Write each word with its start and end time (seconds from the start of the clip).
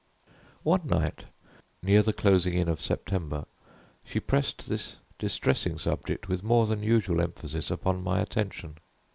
One 0.63 0.87
night, 0.87 1.25
near 1.83 2.01
the 2.01 2.11
closing 2.11 2.53
in 2.55 2.67
of 2.67 2.81
September, 2.81 3.45
she 4.03 4.19
pressed 4.19 4.67
this 4.67 4.95
distressing 5.19 5.77
subject 5.77 6.27
with 6.27 6.41
more 6.41 6.65
than 6.65 6.81
usual 6.81 7.21
emphasis 7.21 7.69
upon 7.69 8.03
my 8.03 8.19
attention. 8.19 8.77